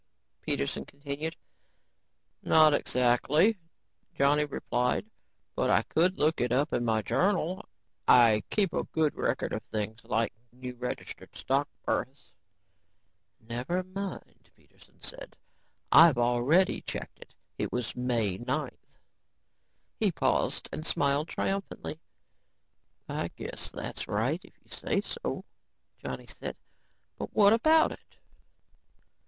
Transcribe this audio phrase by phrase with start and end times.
[0.41, 1.35] Peterson continued.
[2.41, 3.59] "Not exactly,"
[4.15, 5.05] Johnny replied,
[5.55, 7.63] "but I could look it up in my journal.
[8.07, 12.31] I keep a good record of things like new registered stock births."
[13.41, 15.35] "Never mind," Peterson said.
[15.91, 17.23] "I've already checked.
[17.59, 18.71] It was May 9th."
[19.99, 21.99] He paused and smiled triumphantly.
[23.07, 25.45] "I guess that's right if you say so,"
[25.99, 26.57] Johnny said.
[27.19, 28.17] "But what about it?"